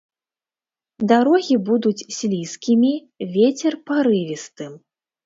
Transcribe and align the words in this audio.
Дарогі 1.11 1.55
будуць 1.67 2.05
слізкімі, 2.19 2.89
вецер 3.37 3.77
парывістым. 3.91 4.71